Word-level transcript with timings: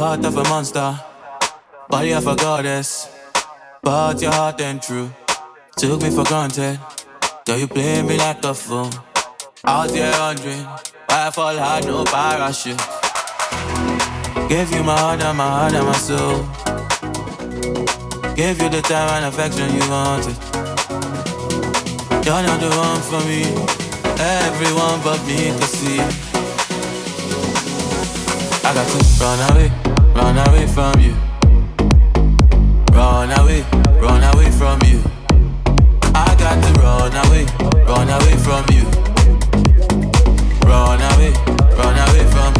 heart 0.00 0.24
of 0.24 0.34
a 0.34 0.42
monster. 0.44 0.98
Body 1.90 2.12
of 2.12 2.26
a 2.26 2.34
goddess, 2.34 3.08
but 3.82 4.22
your 4.22 4.32
heart 4.32 4.58
ain't 4.62 4.82
true. 4.82 5.10
Took 5.76 6.00
me 6.00 6.08
for 6.08 6.24
granted, 6.24 6.80
though 7.44 7.56
you 7.56 7.68
play 7.68 8.00
me 8.00 8.16
like 8.16 8.42
a 8.44 8.54
fool. 8.54 8.88
Out 9.64 9.90
there 9.90 10.18
wondering 10.18 10.64
why 11.06 11.26
I 11.26 11.30
fall 11.30 11.56
hard, 11.56 11.84
no 11.84 12.04
parachute. 12.04 12.80
Gave 14.48 14.72
you 14.72 14.82
my 14.82 14.96
heart 14.96 15.20
and 15.20 15.36
my 15.36 15.48
heart 15.56 15.74
and 15.74 15.86
my 15.86 15.98
soul. 16.08 16.38
Gave 18.34 18.56
you 18.62 18.70
the 18.70 18.80
time 18.80 19.10
and 19.16 19.26
affection 19.26 19.68
you 19.76 19.84
wanted. 19.90 20.36
You're 22.24 22.42
not 22.48 22.58
the 22.64 22.70
one 22.86 23.02
for 23.10 23.22
me. 23.28 23.42
Everyone 24.16 24.98
but 25.04 25.20
me 25.26 25.52
could 25.58 25.72
see. 25.78 26.00
I 28.64 28.72
got 28.72 28.86
to 28.92 28.98
run 29.20 29.40
away, 29.50 29.89
run 30.20 30.36
away 30.48 30.66
from 30.66 31.00
you. 31.00 31.14
Run 32.92 33.30
away, 33.40 33.62
run 34.04 34.22
away 34.34 34.50
from 34.50 34.78
you. 34.84 35.00
I 36.14 36.34
got 36.42 36.56
to 36.64 36.70
run 36.80 37.14
away, 37.24 37.44
run 37.88 38.08
away 38.16 38.36
from 38.46 38.64
you. 38.76 38.84
Run 40.68 41.00
away, 41.12 41.32
run 41.78 41.96
away 42.06 42.24
from 42.34 42.52
you. 42.54 42.59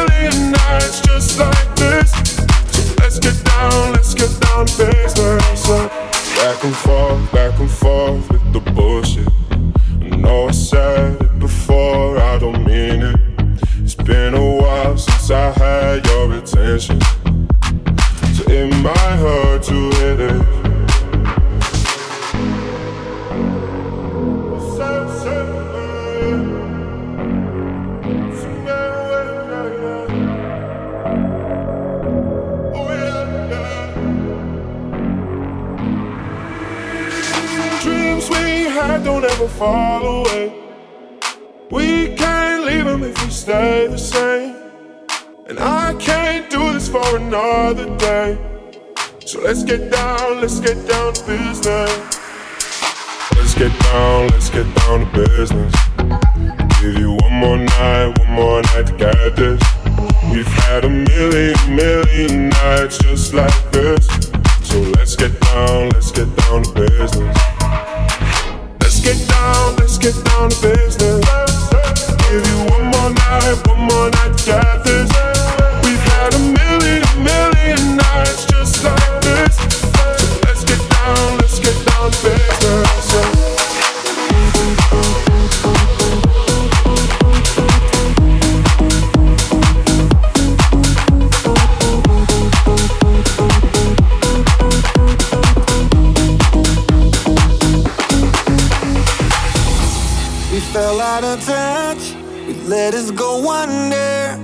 We 100.51 100.59
fell 100.59 100.99
out 100.99 101.23
of 101.23 101.41
touch. 101.45 102.13
We 102.45 102.53
let 102.67 102.93
us 102.93 103.09
go 103.09 103.49
under. 103.49 104.37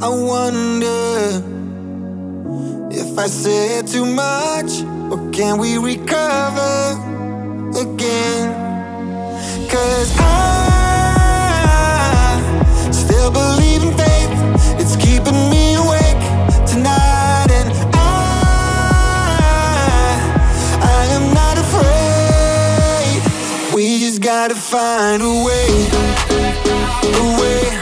I 0.00 0.08
wonder 0.08 1.42
if 2.92 3.18
I 3.18 3.26
said 3.26 3.88
too 3.88 4.06
much, 4.06 4.84
or 5.10 5.18
can 5.32 5.58
we 5.58 5.78
recover 5.78 6.96
again? 7.76 8.54
Cause 9.68 10.12
I 10.20 10.78
still 12.92 13.32
believe 13.32 13.82
in 13.82 13.92
faith. 13.98 14.30
It's 14.80 14.94
keeping 14.94 15.50
me. 15.50 15.71
gotta 24.48 24.56
find 24.56 25.22
a 25.22 25.44
way, 25.44 25.88
a 27.14 27.40
way. 27.40 27.81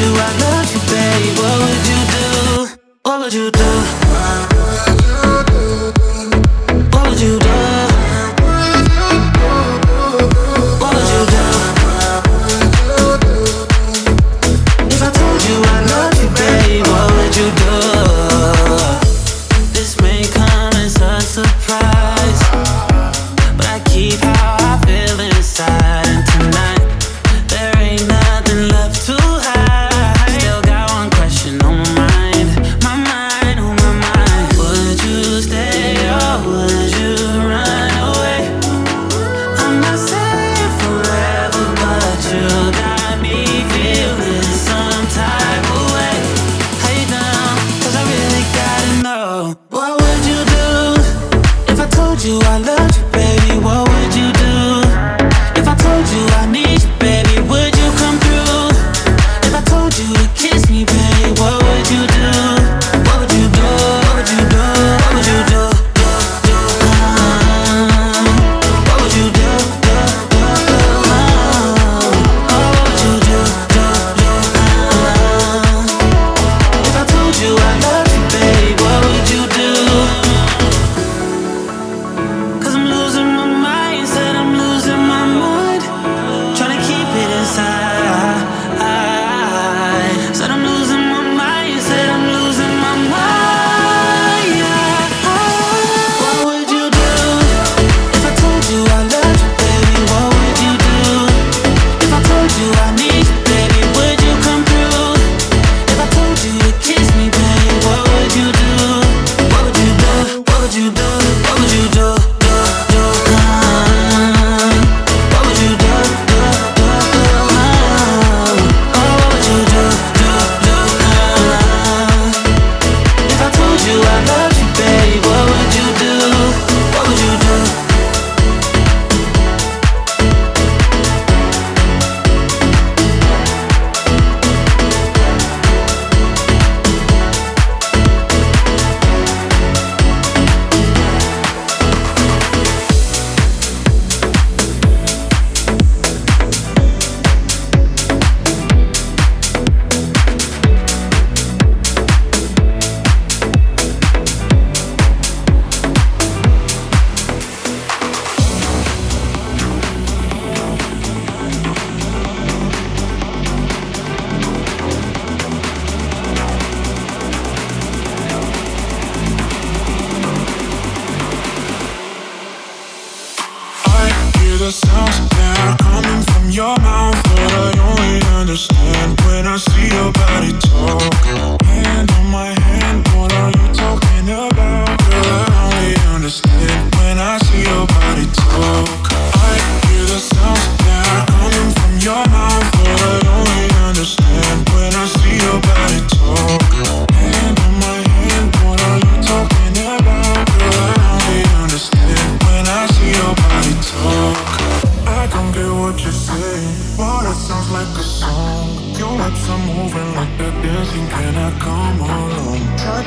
you, 0.00 0.10
I 0.16 0.30
love 0.40 0.68
you, 0.72 0.80
babe. 0.90 1.38
What 1.38 1.56
would 1.62 1.84
you 1.90 2.00
do? 2.16 2.26
What 3.02 3.20
would 3.20 3.34
you 3.34 3.50
do? 3.50 3.99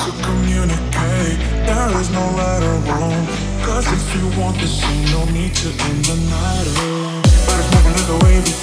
to 0.06 0.12
communicate. 0.22 1.40
There 1.66 2.00
is 2.02 2.10
no 2.12 2.24
right 2.36 2.62
or 2.62 2.80
wrong. 2.92 3.26
Cause 3.64 3.88
if 3.88 4.16
you 4.16 4.28
want 4.40 4.58
this, 4.60 4.82
you 4.84 5.14
no 5.14 5.24
need 5.32 5.56
to 5.56 5.70
end 5.70 6.06
the 6.06 6.18
night 6.30 6.68
alone. 6.76 7.22
But 7.48 7.60
it's 7.60 7.72
moving 7.74 7.94
like 7.94 8.22
a 8.22 8.26
wave. 8.26 8.63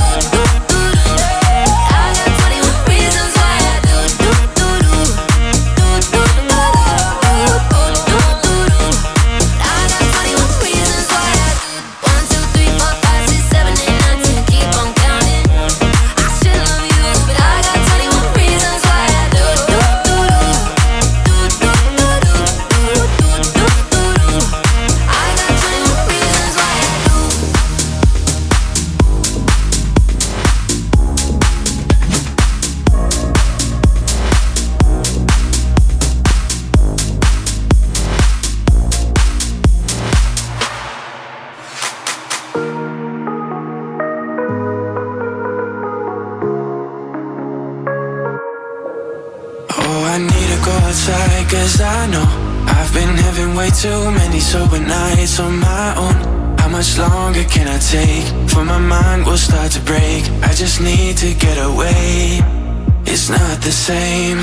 same. 63.91 64.39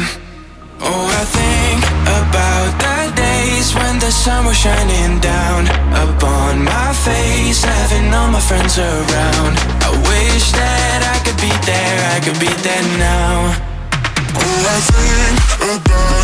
Oh, 0.88 1.05
I 1.22 1.24
think 1.38 1.80
about 2.20 2.70
the 2.84 2.99
days 3.24 3.68
when 3.78 3.94
the 4.05 4.12
sun 4.22 4.44
was 4.49 4.59
shining 4.64 5.12
down 5.20 5.61
upon 6.05 6.53
my 6.72 6.90
face, 7.07 7.61
having 7.64 8.12
all 8.18 8.30
my 8.36 8.42
friends 8.49 8.74
around. 8.78 9.55
I 9.88 9.90
wish 10.11 10.46
that 10.61 11.01
I 11.14 11.16
could 11.24 11.40
be 11.46 11.53
there, 11.70 11.99
I 12.14 12.18
could 12.24 12.38
be 12.46 12.53
there 12.66 12.86
now. 13.11 13.36
Oh, 14.40 14.74
I 14.74 14.78
think 14.92 15.38
about. 15.72 16.17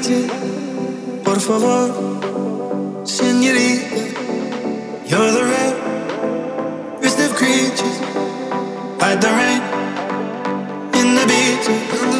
Vete, 0.00 0.26
por 1.24 1.38
favor, 1.40 1.90
señorita. 3.04 3.96
You're 5.06 5.32
the 5.32 5.44
red 5.44 7.02
wrist 7.02 7.18
of 7.20 7.34
creatures, 7.34 7.98
hide 8.98 9.20
the 9.20 9.28
rain 9.28 9.62
in 10.94 11.14
the 11.16 11.26
beat. 11.26 12.19